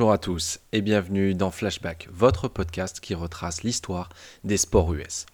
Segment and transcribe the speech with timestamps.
[0.00, 4.08] Bonjour à tous et bienvenue dans Flashback, votre podcast qui retrace l'histoire
[4.44, 5.26] des sports US.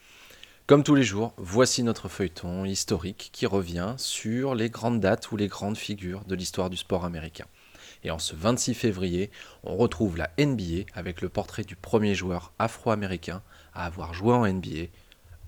[0.67, 5.37] Comme tous les jours, voici notre feuilleton historique qui revient sur les grandes dates ou
[5.37, 7.45] les grandes figures de l'histoire du sport américain.
[8.03, 9.31] Et en ce 26 février,
[9.63, 14.53] on retrouve la NBA avec le portrait du premier joueur afro-américain à avoir joué en
[14.53, 14.89] NBA,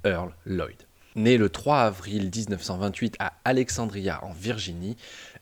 [0.05, 0.88] Earl Lloyd.
[1.19, 4.97] Né le 3 avril 1928 à Alexandria en Virginie,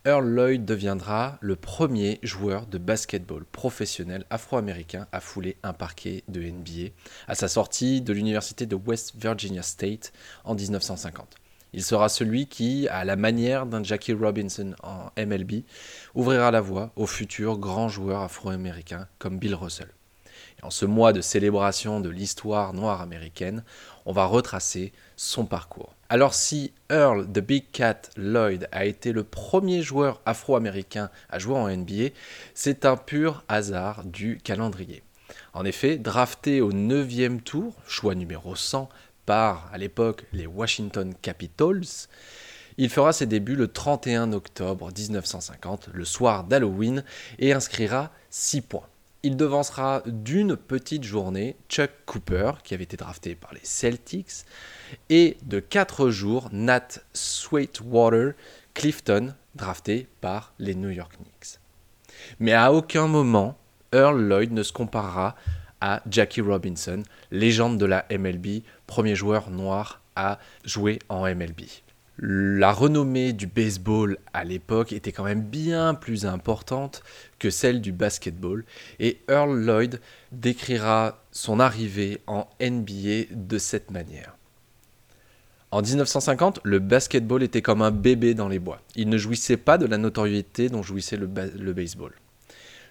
[0.06, 6.40] Earl Lloyd deviendra le premier joueur de basketball professionnel afro-américain à fouler un parquet de
[6.40, 6.94] NBA
[7.28, 11.34] à sa sortie de l'université de West Virginia State en 1950.
[11.74, 15.64] Il sera celui qui, à la manière d'un Jackie Robinson en MLB,
[16.14, 19.95] ouvrira la voie aux futurs grands joueurs afro-américains comme Bill Russell.
[20.62, 23.62] En ce mois de célébration de l'histoire noire américaine,
[24.04, 25.94] on va retracer son parcours.
[26.08, 31.56] Alors si Earl the Big Cat Lloyd a été le premier joueur afro-américain à jouer
[31.56, 32.10] en NBA,
[32.54, 35.02] c'est un pur hasard du calendrier.
[35.52, 38.88] En effet, drafté au 9e tour, choix numéro 100
[39.24, 42.06] par, à l'époque, les Washington Capitals,
[42.78, 47.02] il fera ses débuts le 31 octobre 1950, le soir d'Halloween,
[47.38, 48.88] et inscrira 6 points
[49.26, 54.44] il devancera d'une petite journée Chuck Cooper, qui avait été drafté par les Celtics,
[55.10, 58.34] et de 4 jours Nat Sweetwater
[58.72, 61.58] Clifton, drafté par les New York Knicks.
[62.38, 63.58] Mais à aucun moment,
[63.92, 65.34] Earl Lloyd ne se comparera
[65.80, 67.02] à Jackie Robinson,
[67.32, 71.62] légende de la MLB, premier joueur noir à jouer en MLB
[72.18, 77.02] la renommée du baseball à l'époque était quand même bien plus importante
[77.38, 78.64] que celle du basketball
[78.98, 80.00] et Earl Lloyd
[80.32, 84.36] décrira son arrivée en NBA de cette manière.
[85.72, 88.80] En 1950, le basketball était comme un bébé dans les bois.
[88.94, 92.12] Il ne jouissait pas de la notoriété dont jouissait le, baseball.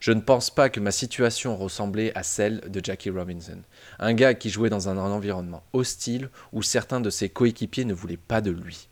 [0.02, 3.58] Je ne pense pas que ma situation ressemblait à celle de Jackie Robinson,
[3.98, 8.18] un gars qui jouait dans un environnement hostile où certains de ses coéquipiers ne voulaient
[8.18, 8.88] pas de lui.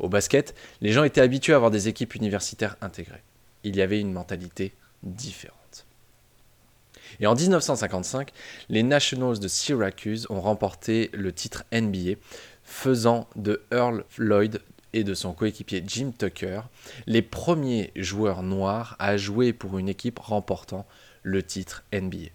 [0.00, 3.22] Au basket, les gens étaient habitués à avoir des équipes universitaires intégrées.
[3.64, 4.72] Il y avait une mentalité
[5.02, 5.86] différente.
[7.20, 8.30] Et en 1955,
[8.70, 12.18] les Nationals de Syracuse ont remporté le titre NBA,
[12.64, 14.62] faisant de Earl Lloyd
[14.92, 16.62] et de son coéquipier Jim Tucker
[17.06, 20.86] les premiers joueurs noirs à jouer pour une équipe remportant
[21.22, 22.30] le titre NBA.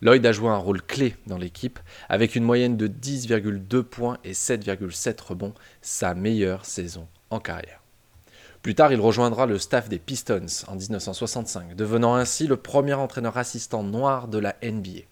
[0.00, 1.78] Lloyd a joué un rôle clé dans l'équipe,
[2.08, 7.82] avec une moyenne de 10,2 points et 7,7 rebonds, sa meilleure saison en carrière.
[8.62, 13.36] Plus tard, il rejoindra le staff des Pistons en 1965, devenant ainsi le premier entraîneur
[13.38, 15.02] assistant noir de la NBA.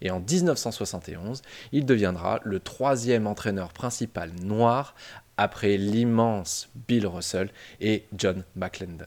[0.00, 4.96] Et en 1971, il deviendra le troisième entraîneur principal noir
[5.36, 7.50] après l'immense Bill Russell
[7.80, 9.06] et John McClendon.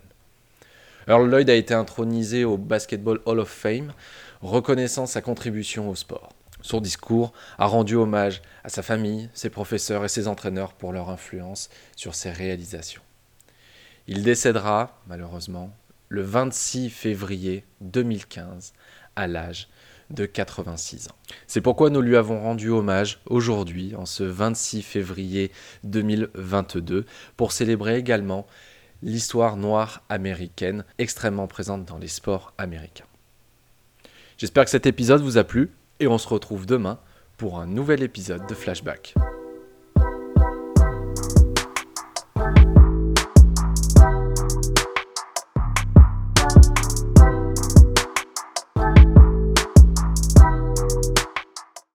[1.08, 3.94] Earl Lloyd a été intronisé au Basketball Hall of Fame,
[4.42, 6.30] reconnaissant sa contribution au sport.
[6.62, 11.12] Son discours a rendu hommage à sa famille, ses professeurs et ses entraîneurs pour leur
[11.12, 13.04] influence sur ses réalisations.
[14.08, 15.72] Il décédera, malheureusement,
[16.10, 18.74] le 26 février 2015
[19.16, 19.68] à l'âge
[20.10, 21.16] de 86 ans.
[21.46, 25.52] C'est pourquoi nous lui avons rendu hommage aujourd'hui, en ce 26 février
[25.84, 27.06] 2022,
[27.38, 28.48] pour célébrer également
[29.02, 33.06] l'histoire noire américaine extrêmement présente dans les sports américains.
[34.38, 37.00] J'espère que cet épisode vous a plu et on se retrouve demain
[37.38, 39.14] pour un nouvel épisode de Flashback.